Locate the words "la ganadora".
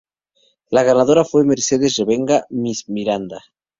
0.71-1.23